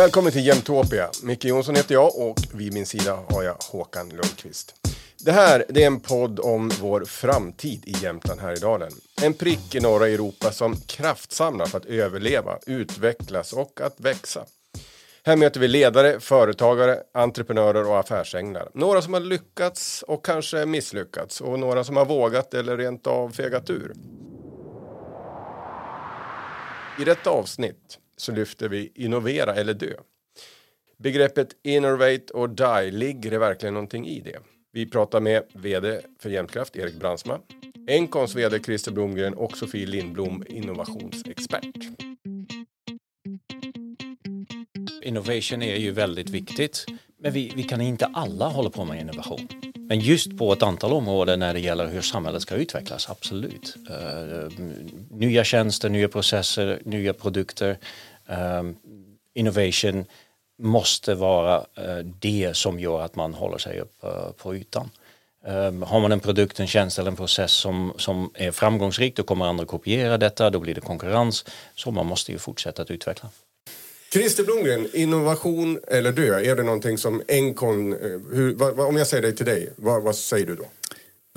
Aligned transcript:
Välkommen 0.00 0.32
till 0.32 0.46
Jämtopia. 0.46 1.10
Micke 1.22 1.44
Jonsson 1.44 1.74
heter 1.74 1.94
jag 1.94 2.18
och 2.18 2.36
vid 2.54 2.74
min 2.74 2.86
sida 2.86 3.18
har 3.28 3.42
jag 3.42 3.56
Håkan 3.70 4.08
Lundqvist. 4.08 4.74
Det 5.24 5.32
här 5.32 5.64
det 5.68 5.82
är 5.82 5.86
en 5.86 6.00
podd 6.00 6.40
om 6.40 6.70
vår 6.80 7.04
framtid 7.04 7.84
i 7.86 8.04
Jämtland 8.04 8.40
Härjedalen. 8.40 8.92
En 9.22 9.34
prick 9.34 9.74
i 9.74 9.80
norra 9.80 10.08
Europa 10.08 10.52
som 10.52 10.76
kraftsamlar 10.76 11.66
för 11.66 11.78
att 11.78 11.86
överleva, 11.86 12.58
utvecklas 12.66 13.52
och 13.52 13.80
att 13.80 14.00
växa. 14.00 14.44
Här 15.24 15.36
möter 15.36 15.60
vi 15.60 15.68
ledare, 15.68 16.20
företagare, 16.20 16.98
entreprenörer 17.14 17.88
och 17.88 17.98
affärsänglar. 17.98 18.68
Några 18.74 19.02
som 19.02 19.12
har 19.14 19.20
lyckats 19.20 20.02
och 20.02 20.24
kanske 20.24 20.66
misslyckats 20.66 21.40
och 21.40 21.58
några 21.58 21.84
som 21.84 21.96
har 21.96 22.04
vågat 22.04 22.54
eller 22.54 22.76
rent 22.76 23.06
av 23.06 23.30
fegat 23.30 23.70
ur. 23.70 23.92
I 27.00 27.04
detta 27.04 27.30
avsnitt 27.30 27.98
så 28.20 28.32
lyfter 28.32 28.68
vi 28.68 28.92
innovera 28.94 29.54
eller 29.54 29.74
dö. 29.74 29.94
Begreppet 30.98 31.48
innovate 31.62 32.32
or 32.34 32.48
die, 32.48 32.90
ligger 32.90 33.30
det 33.30 33.38
verkligen 33.38 33.74
någonting 33.74 34.08
i 34.08 34.20
det? 34.20 34.38
Vi 34.72 34.86
pratar 34.86 35.20
med 35.20 35.42
vd 35.52 36.00
för 36.18 36.30
Jämtkraft, 36.30 36.76
Erik 36.76 36.94
Brandsma, 36.94 37.40
Encons 37.86 38.34
vd 38.34 38.58
Christer 38.62 38.92
Blomgren 38.92 39.34
och 39.34 39.56
Sofie 39.56 39.86
Lindblom, 39.86 40.44
innovationsexpert. 40.48 41.86
Innovation 45.02 45.62
är 45.62 45.76
ju 45.76 45.90
väldigt 45.90 46.30
viktigt, 46.30 46.84
men 47.18 47.32
vi, 47.32 47.52
vi 47.56 47.62
kan 47.62 47.80
inte 47.80 48.06
alla 48.06 48.48
hålla 48.48 48.70
på 48.70 48.84
med 48.84 49.00
innovation. 49.00 49.69
Men 49.90 50.00
just 50.00 50.38
på 50.38 50.52
ett 50.52 50.62
antal 50.62 50.92
områden 50.92 51.38
när 51.38 51.54
det 51.54 51.60
gäller 51.60 51.86
hur 51.86 52.00
samhället 52.00 52.42
ska 52.42 52.54
utvecklas, 52.54 53.10
absolut. 53.10 53.76
Uh, 53.90 54.66
nya 55.10 55.44
tjänster, 55.44 55.88
nya 55.88 56.08
processer, 56.08 56.80
nya 56.84 57.12
produkter. 57.12 57.78
Ehm, 58.26 58.76
innovation 59.34 60.04
måste 60.58 61.14
vara 61.14 61.58
uh, 61.58 61.98
det 62.20 62.56
som 62.56 62.80
gör 62.80 63.00
att 63.00 63.16
man 63.16 63.34
håller 63.34 63.58
sig 63.58 63.80
upp 63.80 64.04
eh, 64.04 64.30
på 64.36 64.56
ytan. 64.56 64.90
Ehm, 65.46 65.82
har 65.82 66.00
man 66.00 66.12
en 66.12 66.20
produkt, 66.20 66.60
en 66.60 66.66
tjänst 66.66 66.98
eller 66.98 67.10
en 67.10 67.16
process 67.16 67.52
som, 67.52 67.92
som 67.96 68.30
är 68.34 68.50
framgångsrik 68.50 69.16
då 69.16 69.22
kommer 69.22 69.44
andra 69.44 69.64
kopiera 69.64 70.18
detta, 70.18 70.50
då 70.50 70.60
blir 70.60 70.74
det 70.74 70.80
konkurrens. 70.80 71.44
Så 71.74 71.90
man 71.90 72.06
måste 72.06 72.32
ju 72.32 72.38
fortsätta 72.38 72.82
att 72.82 72.90
utveckla. 72.90 73.28
Christer 74.12 74.44
Blomgren, 74.44 74.88
innovation 74.92 75.78
eller 75.88 76.12
dö, 76.12 76.40
är 76.40 76.56
det 76.56 76.62
någonting 76.62 76.98
som 76.98 77.22
Encon, 77.28 77.92
eh, 77.92 77.98
hur, 78.32 78.80
om 78.80 78.96
jag 78.96 79.06
säger 79.06 79.22
det 79.22 79.32
till 79.32 79.46
dig, 79.46 79.72
vad, 79.76 80.02
vad, 80.02 80.16
säger 80.16 80.46
du 80.46 80.54
då? 80.54 80.64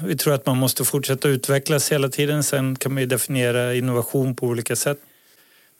Vi 0.02 0.18
tror 0.18 0.34
att 0.34 0.46
man 0.46 0.58
måste 0.58 0.86
fortsätta 0.86 1.28
utvecklas 1.28 1.92
hela 1.92 2.10
tiden, 2.10 2.44
sen 2.44 2.76
kan 2.76 2.94
man 2.94 3.04
ju 3.04 3.08
definiera 3.08 3.76
innovation 3.76 4.36
på 4.36 4.48
olika 4.48 4.76
sätt. 4.76 5.00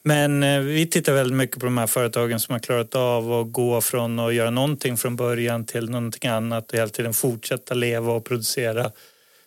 Men 0.02 0.42
eh, 0.42 0.60
vi 0.60 0.86
tittar 0.86 1.12
väldigt 1.12 1.36
mycket 1.36 1.58
på 1.58 1.66
de 1.66 1.78
här 1.78 1.86
företagen 1.86 2.40
som 2.40 2.52
har 2.52 2.60
klarat 2.60 2.94
av 2.94 3.32
att 3.32 3.52
gå 3.52 3.80
från 3.80 4.18
att 4.18 4.34
göra 4.34 4.50
någonting 4.50 4.96
från 4.96 5.16
början 5.16 5.66
till 5.66 5.90
någonting 5.90 6.30
annat 6.30 6.72
och 6.72 6.78
hela 6.78 6.88
tiden 6.88 7.14
fortsätta 7.14 7.74
leva 7.74 8.12
och 8.12 8.24
producera 8.24 8.90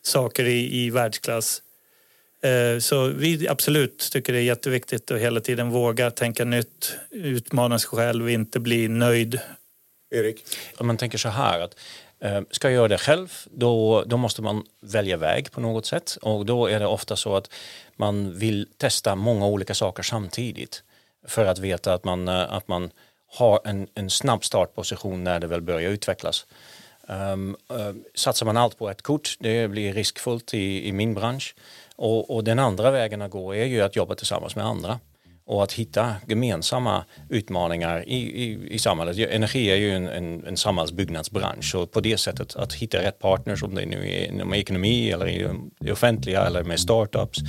saker 0.02 0.45
i, 0.45 0.86
i 0.86 0.89
världsklass. 0.89 1.61
Eh, 2.48 2.80
så 2.80 3.08
vi 3.08 3.48
absolut 3.48 4.09
tycker 4.12 4.34
det 4.34 4.40
är 4.40 4.44
jätteviktigt 4.44 5.12
att 5.12 5.20
hela 5.20 5.40
tiden 5.40 5.70
våga 5.70 6.12
tänka 6.12 6.45
nytt, 6.45 6.98
utmana 7.12 7.80
sig 7.80 7.89
själv 7.89 8.23
och 8.23 8.31
inte 8.31 8.59
bli 8.59 8.88
nöjd. 8.88 9.39
Erik? 10.16 10.45
Om 10.78 10.88
man 10.88 10.98
tänker 10.98 11.17
så 11.17 11.30
här 11.30 11.59
att 11.59 11.76
eh, 12.20 12.42
ska 12.52 12.67
jag 12.67 12.76
göra 12.76 12.88
det 12.88 12.98
själv 12.98 13.34
då, 13.52 14.04
då 14.04 14.17
måste 14.17 14.42
man 14.42 14.64
välja 14.81 15.17
väg 15.17 15.52
på 15.52 15.62
något 15.62 15.86
sätt 15.86 16.17
och 16.22 16.45
då 16.45 16.67
är 16.67 16.80
det 16.80 16.86
ofta 16.86 17.16
så 17.16 17.36
att 17.36 17.50
man 17.95 18.38
vill 18.38 18.67
testa 18.78 19.16
många 19.16 19.48
olika 19.48 19.73
saker 19.73 20.04
samtidigt 20.04 20.84
för 21.27 21.45
att 21.45 21.60
veta 21.60 21.94
att 21.94 22.04
man, 22.04 22.27
eh, 22.27 22.54
att 22.54 22.67
man 22.67 22.92
har 23.38 23.61
en, 23.66 23.88
en 23.94 24.10
snabb 24.10 24.45
startposition 24.45 25.23
när 25.23 25.39
det 25.39 25.48
väl 25.48 25.61
börjar 25.61 25.92
utvecklas. 25.92 26.45
Um, 27.10 27.56
uh, 27.72 27.95
satsar 28.16 28.45
man 28.45 28.58
allt 28.58 28.78
på 28.78 28.90
ett 28.90 29.02
kort, 29.02 29.36
det 29.40 29.68
blir 29.68 29.94
riskfullt 29.94 30.54
i, 30.54 30.88
i 30.88 30.92
min 30.92 31.14
bransch. 31.14 31.56
Och, 31.95 32.36
och, 32.36 32.44
den 32.44 32.60
andra 32.60 32.92
vägen 32.92 33.22
att 33.22 33.32
gå 33.32 33.56
är 33.56 33.66
ju 33.66 33.82
att 33.82 33.95
jobba 33.95 34.16
tillsammans 34.16 34.56
med 34.56 34.66
andra 34.66 35.00
och 35.45 35.64
att 35.64 35.73
hitta 35.73 36.16
gemensamma 36.28 37.06
utmaningar 37.30 38.10
i, 38.10 38.16
i, 38.16 38.73
i 38.73 38.80
samhället. 38.80 39.18
Energi 39.18 39.72
är 39.72 39.76
ju 39.76 39.92
en, 39.92 40.08
en, 40.08 40.45
en 40.48 40.58
samhällsbyggnadsbransch 40.58 41.76
och 41.76 41.92
på 41.92 42.02
det 42.02 42.18
sättet 42.18 42.56
att 42.56 42.73
hitta 42.73 42.98
rätt 42.98 43.20
partners 43.20 43.64
om 43.64 43.76
det 43.76 43.86
nu 43.86 44.12
är 44.12 44.26
inom 44.26 44.54
ekonomi 44.54 45.12
eller 45.12 45.28
i 45.28 45.50
det 45.80 45.92
offentliga 45.92 46.45
eller 46.45 46.64
med 46.64 46.80
startups 46.80 47.39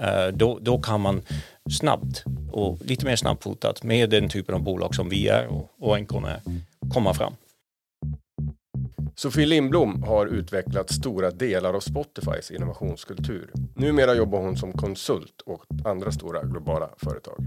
eh, 0.00 0.26
då, 0.26 0.58
då 0.62 0.78
kan 0.78 1.00
man 1.00 1.22
snabbt 1.70 2.24
och 2.52 2.78
lite 2.84 3.06
mer 3.06 3.16
snabbfotat 3.16 3.82
med 3.82 4.10
den 4.10 4.28
typen 4.28 4.54
av 4.54 4.62
bolag 4.62 4.94
som 4.94 5.08
vi 5.08 5.28
är 5.28 5.46
och, 5.46 5.70
och 5.78 5.96
Encon 5.96 6.24
är 6.24 6.40
komma 6.94 7.14
fram. 7.14 7.34
Sofie 9.22 9.46
Lindblom 9.46 10.02
har 10.02 10.26
utvecklat 10.26 10.88
stora 10.90 11.30
delar 11.30 11.72
av 11.74 11.80
Spotifys 11.80 12.50
innovationskultur. 12.50 13.46
Numera 13.76 14.12
jobbar 14.14 14.38
hon 14.38 14.56
som 14.56 14.70
konsult 14.72 15.38
åt 15.46 15.68
andra 15.92 16.10
stora 16.18 16.40
globala 16.52 16.88
företag. 17.04 17.38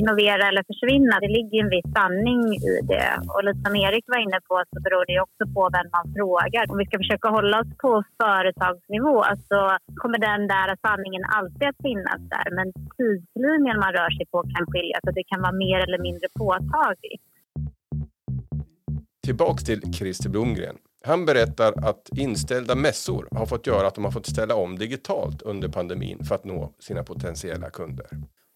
Innovera 0.00 0.44
eller 0.50 0.64
försvinna, 0.70 1.14
det 1.24 1.32
ligger 1.38 1.56
en 1.64 1.74
viss 1.76 1.90
sanning 1.98 2.42
i 2.72 2.74
det. 2.92 3.10
Och 3.32 3.44
lite 3.46 3.60
som 3.64 3.74
Erik 3.86 4.04
var 4.12 4.20
inne 4.26 4.40
på 4.48 4.56
så 4.72 4.78
beror 4.86 5.04
det 5.10 5.18
också 5.26 5.44
på 5.56 5.62
vem 5.76 5.88
man 5.96 6.06
frågar. 6.16 6.62
Om 6.72 6.78
vi 6.80 6.86
ska 6.88 6.96
försöka 7.04 7.28
hålla 7.36 7.54
oss 7.62 7.72
på 7.84 7.92
företagsnivå 8.22 9.18
så 9.48 9.60
kommer 10.00 10.18
den 10.30 10.42
där 10.54 10.68
sanningen 10.86 11.24
alltid 11.36 11.66
att 11.68 11.82
finnas 11.88 12.20
där. 12.34 12.46
Men 12.56 12.66
tidslinjen 12.98 13.78
man 13.84 13.92
rör 13.98 14.10
sig 14.16 14.26
på 14.32 14.38
kan 14.54 14.64
skilja 14.70 14.96
så 15.04 15.10
det 15.18 15.24
kan 15.30 15.40
vara 15.46 15.56
mer 15.64 15.78
eller 15.84 16.00
mindre 16.08 16.26
påtagligt. 16.42 17.26
Tillbaks 19.26 19.64
till 19.64 19.92
Christer 19.94 20.28
Blomgren. 20.28 20.76
Han 21.04 21.26
berättar 21.26 21.88
att 21.88 22.08
inställda 22.16 22.74
mässor 22.74 23.28
har 23.30 23.46
fått 23.46 23.66
göra 23.66 23.86
att 23.86 23.94
de 23.94 24.04
har 24.04 24.12
fått 24.12 24.26
ställa 24.26 24.54
om 24.54 24.78
digitalt 24.78 25.42
under 25.42 25.68
pandemin 25.68 26.24
för 26.24 26.34
att 26.34 26.44
nå 26.44 26.74
sina 26.78 27.02
potentiella 27.02 27.70
kunder. 27.70 28.06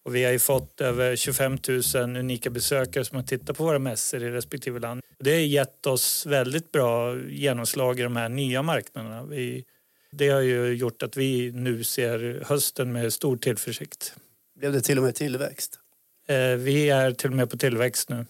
Och 0.05 0.15
vi 0.15 0.23
har 0.23 0.31
ju 0.31 0.39
fått 0.39 0.81
över 0.81 1.15
25 1.15 1.57
000 1.95 2.17
unika 2.17 2.49
besökare 2.49 3.05
som 3.05 3.15
har 3.15 3.23
tittat 3.23 3.57
på 3.57 3.63
våra 3.63 3.79
mässor 3.79 4.23
i 4.23 4.29
respektive 4.29 4.79
land. 4.79 5.01
Det 5.19 5.31
har 5.31 5.39
gett 5.39 5.85
oss 5.85 6.25
väldigt 6.25 6.71
bra 6.71 7.19
genomslag 7.19 7.99
i 7.99 8.03
de 8.03 8.15
här 8.15 8.29
nya 8.29 8.61
marknaderna. 8.61 9.23
Vi, 9.23 9.65
det 10.11 10.29
har 10.29 10.41
ju 10.41 10.73
gjort 10.73 11.03
att 11.03 11.17
vi 11.17 11.51
nu 11.51 11.83
ser 11.83 12.43
hösten 12.45 12.91
med 12.91 13.13
stor 13.13 13.37
tillförsikt. 13.37 14.15
Blev 14.59 14.73
det 14.73 14.81
till 14.81 14.97
och 14.97 15.03
med 15.03 15.15
tillväxt? 15.15 15.79
Eh, 16.27 16.35
vi 16.57 16.89
är 16.89 17.11
till 17.11 17.29
och 17.29 17.35
med 17.35 17.49
på 17.49 17.57
tillväxt 17.57 18.09
nu. 18.09 18.25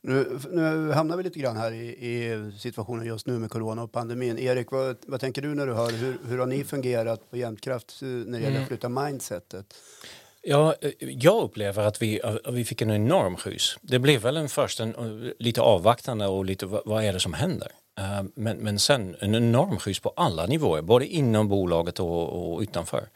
Nu, 0.00 0.38
nu 0.50 0.90
hamnar 0.92 1.16
vi 1.16 1.22
lite 1.22 1.38
grann 1.38 1.56
här 1.56 1.72
i, 1.72 1.86
i, 1.88 2.52
situationen 2.58 3.06
just 3.06 3.26
nu 3.26 3.38
med 3.38 3.50
corona 3.50 3.82
och 3.82 3.92
pandemin. 3.92 4.38
Erik, 4.38 4.70
vad, 4.70 4.96
vad 5.06 5.20
tänker 5.20 5.42
du 5.42 5.54
när 5.54 5.66
du 5.66 5.74
hör 5.74 5.90
hur, 5.90 6.18
hur 6.28 6.38
har 6.38 6.46
ni 6.46 6.64
fungerat 6.64 7.30
på 7.30 7.36
Jämtkraft 7.36 7.98
när 8.00 8.38
det 8.38 8.44
gäller 8.44 8.48
att 8.48 8.56
mm. 8.56 8.66
flytta 8.66 8.88
mindsetet? 8.88 9.74
Ja, 10.42 10.74
jag 10.98 11.42
upplever 11.42 11.82
att 11.82 12.02
vi, 12.02 12.22
att 12.22 12.52
vi 12.52 12.64
fick 12.64 12.82
en 12.82 12.90
enorm 12.90 13.36
skjuts. 13.36 13.78
Det 13.82 13.98
blev 13.98 14.22
väl 14.22 14.36
en 14.36 14.48
först 14.48 14.80
en, 14.80 15.32
lite 15.38 15.60
avvaktande 15.60 16.26
och 16.26 16.44
lite 16.44 16.66
vad 16.66 17.04
är 17.04 17.12
det 17.12 17.20
som 17.20 17.34
händer? 17.34 17.72
Eh, 17.98 18.22
men, 18.34 18.56
men 18.56 18.78
sen 18.78 19.16
en 19.20 19.34
enorm 19.34 19.78
skjuts 19.78 20.00
på 20.00 20.12
alla 20.16 20.46
nivåer, 20.46 20.82
både 20.82 21.06
inom 21.06 21.48
bolaget 21.48 22.00
och, 22.00 22.52
och 22.52 22.60
utanför. 22.60 23.08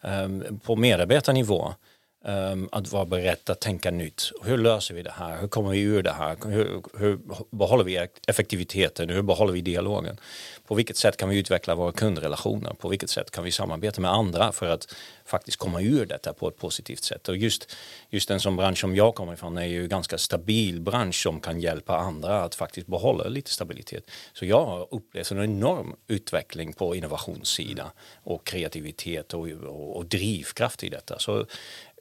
Eh, 0.00 0.28
på 0.62 0.76
medarbetarnivå 0.76 1.74
Um, 2.24 2.68
att 2.72 2.92
vara 2.92 3.04
beredd 3.04 3.50
att 3.50 3.60
tänka 3.60 3.90
nytt. 3.90 4.32
Hur 4.42 4.58
löser 4.58 4.94
vi 4.94 5.02
det 5.02 5.10
här? 5.10 5.40
Hur 5.40 5.48
kommer 5.48 5.70
vi 5.70 5.80
ur 5.80 6.02
det 6.02 6.12
här? 6.12 6.36
Hur, 6.46 6.82
hur 6.98 7.18
behåller 7.56 7.84
vi 7.84 8.08
effektiviteten? 8.26 9.10
Hur 9.10 9.22
behåller 9.22 9.52
vi 9.52 9.60
dialogen? 9.60 10.20
På 10.66 10.74
vilket 10.74 10.96
sätt 10.96 11.16
kan 11.16 11.28
vi 11.28 11.38
utveckla 11.38 11.74
våra 11.74 11.92
kundrelationer? 11.92 12.74
På 12.74 12.88
vilket 12.88 13.10
sätt 13.10 13.30
kan 13.30 13.44
vi 13.44 13.52
samarbeta 13.52 14.00
med 14.00 14.12
andra 14.12 14.52
för 14.52 14.66
att 14.66 14.94
faktiskt 15.24 15.56
komma 15.56 15.82
ur 15.82 16.06
detta 16.06 16.32
på 16.32 16.48
ett 16.48 16.56
positivt 16.56 17.04
sätt? 17.04 17.28
Och 17.28 17.36
just, 17.36 17.76
just 18.10 18.30
en 18.30 18.40
sån 18.40 18.56
bransch 18.56 18.78
som 18.78 18.96
jag 18.96 19.14
kommer 19.14 19.32
ifrån 19.32 19.58
är 19.58 19.66
ju 19.66 19.82
en 19.82 19.88
ganska 19.88 20.18
stabil 20.18 20.80
bransch 20.80 21.22
som 21.22 21.40
kan 21.40 21.60
hjälpa 21.60 21.96
andra 21.96 22.42
att 22.42 22.54
faktiskt 22.54 22.86
behålla 22.86 23.24
lite 23.24 23.50
stabilitet. 23.50 24.10
Så 24.32 24.44
jag 24.44 24.66
har 24.66 24.94
upplevt 24.94 25.30
en 25.30 25.42
enorm 25.42 25.96
utveckling 26.06 26.72
på 26.72 26.96
innovationssida 26.96 27.92
och 28.14 28.46
kreativitet 28.46 29.34
och, 29.34 29.48
och, 29.48 29.96
och 29.96 30.06
drivkraft 30.06 30.84
i 30.84 30.88
detta. 30.88 31.18
Så 31.18 31.46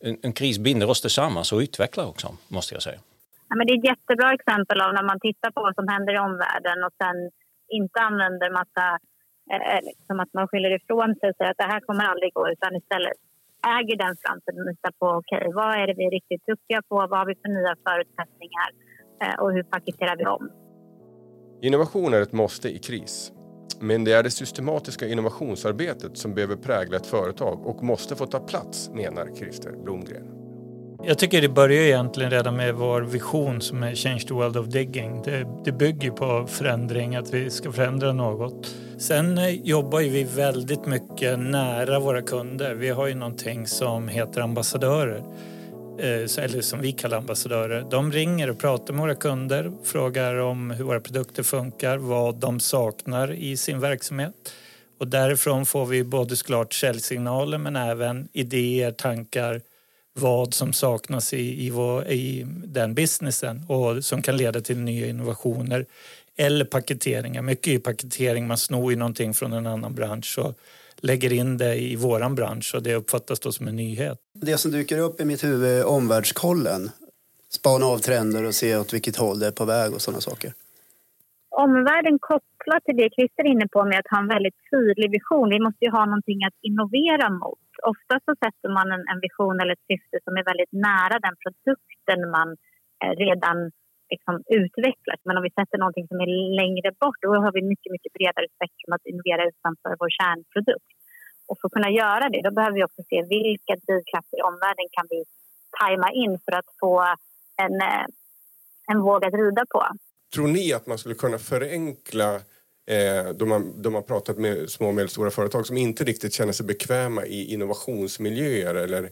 en, 0.02 0.18
en 0.24 0.34
kris 0.34 0.60
binder 0.60 0.90
oss 0.90 1.02
tillsammans 1.02 1.52
och 1.54 1.60
utvecklar 1.60 2.06
också, 2.08 2.28
måste 2.48 2.76
jag 2.76 2.84
säga. 2.84 3.00
Ja, 3.50 3.56
men 3.56 3.68
det 3.68 3.74
är 3.74 3.78
ett 3.78 3.92
jättebra 3.94 4.34
exempel 4.34 4.82
av 4.82 4.94
när 4.94 5.04
man 5.12 5.20
tittar 5.20 5.52
på 5.52 5.62
vad 5.62 5.76
som 5.76 5.88
händer 5.88 6.14
i 6.16 6.20
omvärlden 6.30 6.78
och 6.88 6.94
sen 7.02 7.18
inte 7.80 8.00
använder 8.10 8.50
massa, 8.60 8.86
eh, 9.54 9.80
liksom 9.92 10.20
att 10.20 10.34
man 10.34 10.48
skyller 10.48 10.74
ifrån 10.80 11.16
sig 11.16 11.30
och 11.30 11.36
säger 11.38 11.52
att 11.52 11.64
det 11.64 11.72
här 11.74 11.82
kommer 11.88 12.04
aldrig 12.12 12.34
gå 12.34 12.44
utan 12.56 12.76
istället 12.76 13.20
äger 13.76 13.98
den 14.06 14.16
fronten 14.24 14.54
och 14.60 14.68
tittar 14.76 14.94
på 15.00 15.08
okej, 15.20 15.38
okay, 15.38 15.54
vad 15.54 15.72
är 15.82 15.88
det 15.88 15.94
vi 15.98 16.06
är 16.06 16.12
riktigt 16.12 16.46
duktiga 16.46 16.82
på, 16.90 16.96
vad 16.96 17.20
har 17.20 17.26
vi 17.26 17.36
för 17.42 17.50
nya 17.50 17.76
förutsättningar 17.88 18.70
eh, 19.24 19.36
och 19.42 19.54
hur 19.54 19.64
paketerar 19.64 20.16
vi 20.18 20.26
om? 20.26 20.50
Innovation 21.62 22.14
är 22.14 22.22
ett 22.22 22.34
måste 22.34 22.68
i 22.70 22.80
kris. 22.80 23.32
Men 23.80 24.04
det 24.04 24.12
är 24.12 24.24
det 24.24 24.32
systematiska 24.32 25.08
innovationsarbetet 25.08 26.18
som 26.18 26.34
behöver 26.34 26.56
prägla 26.56 26.98
ett 26.98 27.06
företag 27.06 27.66
och 27.66 27.84
måste 27.84 28.16
få 28.16 28.26
ta 28.26 28.40
plats, 28.40 28.90
menar 28.94 29.30
Christer 29.38 29.72
Blomgren. 29.84 30.38
Jag 31.04 31.18
tycker 31.18 31.42
det 31.42 31.50
börjar 31.50 31.82
egentligen 31.82 32.32
redan 32.32 32.56
med 32.56 32.76
vår 32.76 33.02
vision 33.02 33.62
som 33.62 33.84
är 33.84 33.96
Change 33.96 34.20
the 34.20 34.34
World 34.34 34.58
of 34.58 34.68
Digging. 34.68 35.22
Det, 35.22 35.48
det 35.66 35.72
bygger 35.72 36.12
på 36.12 36.48
förändring, 36.48 37.16
att 37.16 37.34
vi 37.34 37.50
ska 37.50 37.72
förändra 37.72 38.14
något. 38.14 38.76
Sen 38.98 39.38
eh, 39.38 39.50
jobbar 39.50 40.00
jobbar 40.00 40.10
vi 40.10 40.24
väldigt 40.24 40.86
mycket 40.86 41.40
nära 41.40 42.00
våra 42.00 42.22
kunder. 42.22 42.74
Vi 42.74 42.90
har 42.90 43.08
ju 43.08 43.16
någonting 43.16 43.68
som 43.68 44.08
heter 44.08 44.42
ambassadörer 44.42 45.24
Eh, 46.00 46.44
eller 46.44 46.62
som 46.62 46.82
vi 46.82 46.92
kallar 46.92 47.18
ambassadörer, 47.18 47.86
de 47.92 48.12
ringer 48.12 48.50
och 48.50 48.60
pratar 48.60 48.94
med 48.94 49.02
våra 49.02 49.16
kunder, 49.16 49.72
frågar 49.84 50.36
om 50.36 50.72
hur 50.72 50.84
våra 50.84 51.00
produkter 51.00 51.44
funkar, 51.44 51.98
vad 51.98 52.36
de 52.36 52.60
saknar 52.60 53.34
i 53.34 53.58
sin 53.58 53.80
verksamhet. 53.80 54.54
Och 55.00 55.08
därifrån 55.08 55.66
får 55.66 55.86
vi 55.86 56.04
både 56.04 56.36
såklart 56.36 56.74
säljsignaler 56.74 57.58
men 57.58 57.76
även 57.76 58.28
idéer, 58.34 58.92
tankar, 58.92 59.62
vad 60.14 60.54
som 60.54 60.74
saknas 60.74 61.34
i, 61.34 61.66
i, 61.66 61.70
vår, 61.70 62.08
i 62.08 62.46
den 62.66 62.94
businessen 62.94 63.66
och 63.68 64.06
som 64.06 64.22
kan 64.22 64.38
leda 64.38 64.62
till 64.62 64.78
nya 64.78 65.08
innovationer. 65.08 65.86
Eller 66.38 66.66
paketeringar. 66.66 67.42
Mycket 67.42 67.74
är 67.74 67.80
paketering, 67.80 68.48
man 68.48 68.58
snor 68.58 68.92
ju 68.92 68.98
någonting 68.98 69.34
från 69.34 69.54
en 69.54 69.68
annan 69.68 69.96
bransch 69.96 70.40
och 70.40 70.54
lägger 71.02 71.34
in 71.34 71.58
det 71.58 71.76
i 71.76 71.96
våran 71.96 72.36
bransch 72.36 72.76
och 72.76 72.84
det 72.84 72.96
uppfattas 72.96 73.40
då 73.40 73.52
som 73.52 73.68
en 73.68 73.76
nyhet. 73.76 74.18
Det 74.34 74.58
som 74.58 74.72
dyker 74.72 75.00
upp 75.00 75.22
i 75.22 75.26
mitt 75.26 75.44
huvud 75.44 75.70
är 75.80 75.86
omvärldskollen. 75.86 76.90
Spana 77.50 77.86
av 77.86 77.98
trender 77.98 78.44
och 78.46 78.56
se 78.56 78.78
åt 78.78 78.94
vilket 78.94 79.18
håll 79.18 79.40
det 79.40 79.48
är 79.48 79.52
på 79.52 79.66
väg 79.66 79.94
och 79.94 80.02
sådana 80.02 80.22
saker. 80.22 80.54
Omvärlden 81.50 82.18
kopplat 82.20 82.84
till 82.86 82.98
det 82.98 83.10
Christer 83.16 83.44
är 83.44 83.52
inne 83.56 83.68
på 83.76 83.86
med 83.86 84.00
att 84.00 84.12
ha 84.14 84.20
en 84.20 84.34
väldigt 84.36 84.60
tydlig 84.72 85.10
vision. 85.18 85.50
Vi 85.50 85.60
måste 85.68 85.86
ju 85.86 85.92
ha 85.92 86.06
någonting 86.06 86.40
att 86.48 86.58
innovera 86.70 87.30
mot. 87.44 87.68
Ofta 87.94 88.14
så 88.26 88.32
sätter 88.44 88.70
man 88.78 88.88
en, 88.96 89.04
en 89.12 89.20
vision 89.28 89.60
eller 89.62 89.74
ett 89.78 89.90
syfte 89.92 90.18
som 90.26 90.34
är 90.40 90.46
väldigt 90.52 90.74
nära 90.90 91.16
den 91.26 91.36
produkten 91.44 92.20
man 92.38 92.50
eh, 93.02 93.14
redan 93.26 93.58
liksom 94.14 94.36
utvecklat. 94.60 95.22
Men 95.28 95.38
om 95.38 95.44
vi 95.48 95.52
sätter 95.60 95.78
någonting 95.78 96.08
som 96.08 96.18
är 96.26 96.30
längre 96.62 96.90
bort 97.02 97.20
då 97.22 97.30
har 97.46 97.52
vi 97.58 97.62
mycket, 97.74 97.92
mycket 97.96 98.14
bredare 98.18 98.48
spektrum 98.56 98.92
att 98.98 99.06
innovera 99.12 99.42
utanför 99.52 99.92
vår 100.02 100.12
kärnprodukt. 100.20 100.90
Och 101.48 101.56
för 101.58 101.66
att 101.68 101.76
kunna 101.78 101.92
göra 102.02 102.26
det 102.34 102.42
då 102.48 102.52
behöver 102.58 102.76
vi 102.80 102.84
också 102.90 103.02
se 103.10 103.18
vilka 103.36 103.74
drivkrafter 103.86 104.38
i 104.40 104.44
omvärlden 104.52 104.88
kan 104.96 105.06
vi 105.14 105.20
tajma 105.80 106.10
in 106.24 106.34
för 106.46 106.54
att 106.60 106.70
få 106.82 106.94
en, 107.64 107.76
eh, 107.90 108.06
en 108.92 109.00
våg 109.08 109.26
att 109.26 109.34
rida 109.34 109.64
på. 109.74 109.82
Tror 110.34 110.48
ni 110.48 110.74
att 110.74 110.88
man 110.88 110.98
skulle 110.98 111.16
kunna 111.16 111.38
förenkla 111.38 112.30
eh, 112.96 113.26
då, 113.40 113.46
man, 113.46 113.82
då 113.82 113.90
man 113.90 114.04
pratat 114.04 114.38
med 114.38 114.70
små 114.70 114.88
och 114.88 114.94
medelstora 114.94 115.32
företag 115.32 115.66
som 115.66 115.78
inte 115.78 116.04
riktigt 116.04 116.34
känner 116.34 116.54
sig 116.54 116.66
bekväma 116.66 117.26
i 117.26 117.54
innovationsmiljöer 117.54 118.76
eller 118.76 119.10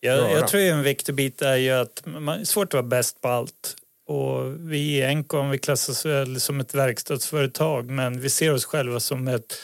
jag, 0.00 0.32
jag 0.32 0.48
tror 0.48 0.60
en 0.60 0.82
viktig 0.82 1.14
bit 1.14 1.42
är 1.42 1.56
ju 1.56 1.70
att 1.70 2.02
man, 2.06 2.26
det 2.26 2.42
är 2.42 2.44
svårt 2.44 2.66
att 2.66 2.72
vara 2.72 2.82
bäst 2.82 3.20
på 3.20 3.28
allt. 3.28 3.76
Och 4.06 4.70
vi 4.70 4.78
i 4.78 5.02
Encom 5.02 5.50
vi 5.50 5.58
klassas 5.58 6.06
väl 6.06 6.40
som 6.40 6.60
ett 6.60 6.74
verkstadsföretag 6.74 7.90
men 7.90 8.20
vi 8.20 8.30
ser 8.30 8.54
oss 8.54 8.64
själva 8.64 9.00
som 9.00 9.28
ett 9.28 9.54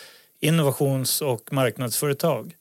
innovations 0.40 1.22
och 1.22 1.52
marknadsföretag. 1.52 2.52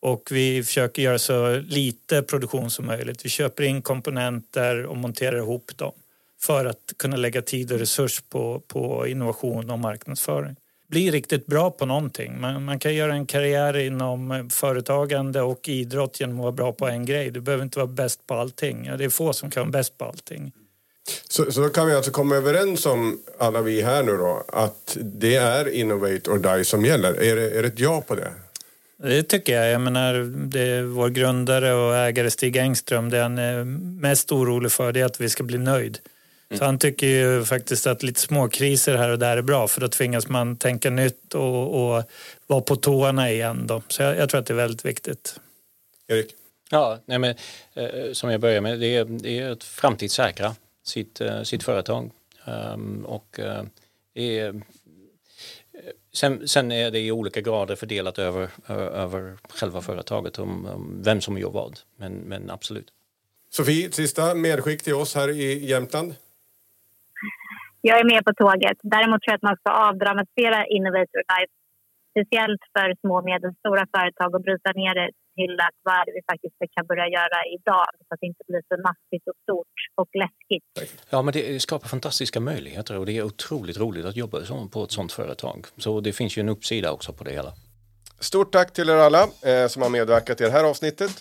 Och 0.00 0.28
vi 0.30 0.64
försöker 0.64 1.02
göra 1.02 1.18
så 1.18 1.56
lite 1.56 2.22
produktion 2.22 2.70
som 2.70 2.86
möjligt. 2.86 3.24
Vi 3.24 3.28
köper 3.28 3.62
in 3.62 3.82
komponenter 3.82 4.86
och 4.86 4.96
monterar 4.96 5.36
ihop 5.36 5.76
dem 5.76 5.92
för 6.40 6.64
att 6.64 6.92
kunna 6.96 7.16
lägga 7.16 7.42
tid 7.42 7.72
och 7.72 7.78
resurs 7.78 8.22
på, 8.28 8.62
på 8.66 9.06
innovation 9.06 9.70
och 9.70 9.78
marknadsföring. 9.78 10.56
Bli 10.88 11.10
riktigt 11.10 11.46
bra 11.46 11.70
på 11.70 11.86
någonting. 11.86 12.40
Man, 12.40 12.64
man 12.64 12.78
kan 12.78 12.94
göra 12.94 13.14
en 13.14 13.26
karriär 13.26 13.76
inom 13.76 14.50
företagande 14.52 15.42
och 15.42 15.68
idrott 15.68 16.20
genom 16.20 16.36
att 16.36 16.42
vara 16.42 16.52
bra 16.52 16.72
på 16.72 16.88
en 16.88 17.04
grej. 17.04 17.30
Du 17.30 17.40
behöver 17.40 17.64
inte 17.64 17.78
vara 17.78 17.86
bäst 17.86 18.26
på 18.26 18.34
allting. 18.34 18.84
Ja, 18.86 18.96
det 18.96 19.04
är 19.04 19.08
få 19.08 19.32
som 19.32 19.50
kan 19.50 19.62
vara 19.62 19.70
bäst 19.70 19.98
på 19.98 20.04
allting. 20.04 20.52
Så, 21.28 21.52
så 21.52 21.60
då 21.60 21.68
kan 21.68 21.86
vi 21.86 21.94
alltså 21.94 22.10
komma 22.10 22.36
överens 22.36 22.86
om, 22.86 23.18
alla 23.38 23.60
vi 23.60 23.82
här 23.82 24.02
nu 24.02 24.16
då, 24.16 24.44
att 24.48 24.96
det 25.00 25.36
är 25.36 25.68
Innovate 25.68 26.30
or 26.30 26.56
Die 26.56 26.64
som 26.64 26.84
gäller. 26.84 27.22
Är 27.22 27.36
det, 27.36 27.50
är 27.50 27.62
det 27.62 27.68
ett 27.68 27.78
ja 27.78 28.00
på 28.00 28.14
det? 28.14 28.32
Det 29.02 29.22
tycker 29.22 29.60
jag. 29.60 29.70
Jag 29.70 29.80
menar, 29.80 30.14
det 30.48 30.60
är 30.60 30.82
vår 30.82 31.08
grundare 31.08 31.74
och 31.74 31.96
ägare 31.96 32.30
Stig 32.30 32.56
Engström, 32.56 33.10
det 33.10 33.18
han 33.18 33.38
är 33.38 33.64
mest 34.00 34.32
orolig 34.32 34.72
för 34.72 34.92
det 34.92 35.00
är 35.00 35.04
att 35.04 35.20
vi 35.20 35.28
ska 35.28 35.42
bli 35.42 35.58
nöjd. 35.58 35.98
Mm. 36.50 36.58
Så 36.58 36.64
han 36.64 36.78
tycker 36.78 37.06
ju 37.06 37.44
faktiskt 37.44 37.86
att 37.86 38.02
lite 38.02 38.20
småkriser 38.20 38.96
här 38.96 39.08
och 39.08 39.18
där 39.18 39.36
är 39.36 39.42
bra 39.42 39.68
för 39.68 39.80
då 39.80 39.88
tvingas 39.88 40.28
man 40.28 40.56
tänka 40.56 40.90
nytt 40.90 41.34
och, 41.34 41.96
och 41.96 42.02
vara 42.46 42.60
på 42.60 42.76
tårna 42.76 43.30
igen. 43.30 43.66
Då. 43.66 43.82
Så 43.88 44.02
jag, 44.02 44.16
jag, 44.16 44.28
tror 44.28 44.40
att 44.40 44.46
det 44.46 44.52
är 44.52 44.56
väldigt 44.56 44.84
viktigt. 44.84 45.40
Erik? 46.08 46.34
Ja, 46.70 46.98
nej 47.04 47.18
men, 47.18 47.34
eh, 47.74 48.12
som 48.12 48.30
jag 48.30 48.40
börjar 48.40 48.60
med, 48.60 48.80
det 48.80 48.96
är, 48.96 49.04
det 49.04 49.38
är 49.38 49.50
att 49.50 49.64
framtidssäkra 49.64 50.54
sitt, 50.88 51.20
eh, 51.20 51.42
sitt 51.42 51.62
företag. 51.62 52.10
Um, 52.46 53.04
och 53.04 53.38
uh, 53.38 53.62
är, 54.14 54.62
sen, 56.12 56.48
sen, 56.48 56.72
är 56.72 56.90
det 56.90 56.98
i 56.98 57.12
olika 57.12 57.40
grader 57.40 57.76
fördelat 57.76 58.18
över, 58.18 58.48
över 58.94 59.36
själva 59.48 59.80
företaget 59.80 60.38
om, 60.38 60.66
om 60.66 61.02
vem 61.04 61.20
som 61.20 61.38
gör 61.38 61.50
vad. 61.50 61.78
Men, 61.96 62.12
men 62.12 62.50
absolut. 62.50 62.92
Sofie, 63.50 63.92
sista 63.92 64.34
medskick 64.34 64.82
till 64.82 64.94
oss 64.94 65.14
här 65.14 65.28
i 65.28 65.66
Jämtland? 65.66 66.14
Jag 67.80 68.00
är 68.00 68.04
med 68.04 68.24
på 68.24 68.34
tåget. 68.34 68.78
Däremot 68.82 69.22
tror 69.22 69.32
jag 69.32 69.34
att 69.34 69.42
man 69.42 69.56
ska 69.56 69.70
avdramatisera 69.70 70.66
Innovator 70.66 71.22
Life 71.32 71.52
speciellt 72.18 72.62
för 72.74 72.88
små 73.02 73.14
och 73.18 73.24
medelstora 73.24 73.84
företag 73.96 74.34
och 74.34 74.42
bryta 74.42 74.70
ner 74.80 74.94
det 75.00 75.10
till 75.38 75.54
att 75.66 75.76
vad 75.88 76.04
vi 76.14 76.20
faktiskt 76.30 76.56
kan 76.76 76.86
börja 76.86 77.06
göra 77.18 77.38
idag 77.56 77.86
så 78.06 78.10
att 78.14 78.20
det 78.20 78.26
inte 78.26 78.44
blir 78.48 78.62
så 78.70 78.76
massivt 78.88 79.26
och 79.30 79.38
stort 79.42 79.76
och 80.00 80.10
läskigt. 80.22 80.94
Ja, 81.10 81.22
men 81.22 81.32
det 81.32 81.62
skapar 81.62 81.88
fantastiska 81.88 82.40
möjligheter 82.40 82.98
och 82.98 83.06
det 83.06 83.12
är 83.18 83.22
otroligt 83.22 83.78
roligt 83.84 84.04
att 84.04 84.16
jobba 84.16 84.38
på 84.72 84.82
ett 84.84 84.90
sådant 84.90 85.12
företag. 85.12 85.58
Så 85.76 86.00
det 86.00 86.12
finns 86.12 86.38
ju 86.38 86.40
en 86.40 86.48
uppsida 86.48 86.92
också 86.92 87.12
på 87.12 87.24
det 87.24 87.30
hela. 87.30 87.52
Stort 88.20 88.52
tack 88.52 88.72
till 88.72 88.88
er 88.88 88.94
alla 88.94 89.22
eh, 89.22 89.66
som 89.68 89.82
har 89.82 89.90
medverkat 89.90 90.40
i 90.40 90.44
det 90.44 90.50
här 90.50 90.64
avsnittet. 90.64 91.12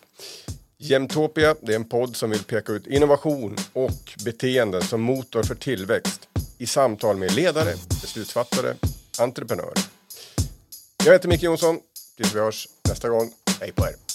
Jämtopia 0.80 1.56
det 1.62 1.72
är 1.72 1.76
en 1.76 1.90
podd 1.90 2.16
som 2.16 2.30
vill 2.30 2.44
peka 2.44 2.72
ut 2.72 2.88
innovation 2.88 3.56
och 3.74 4.02
beteenden 4.26 4.82
som 4.82 5.02
motor 5.02 5.44
för 5.44 5.56
tillväxt 5.56 6.30
i 6.58 6.66
samtal 6.66 7.18
med 7.18 7.36
ledare, 7.36 7.74
beslutsfattare, 8.02 8.74
entreprenörer. 9.20 9.97
Jag 11.06 11.14
heter 11.14 11.28
Micke 11.28 11.44
Jonsson. 11.44 11.80
Tills 12.18 12.36
vi 12.36 12.40
hörs 12.40 12.68
nästa 12.90 13.10
gång. 13.10 13.32
Hej 13.60 13.72
på 13.72 13.86
er! 13.86 14.07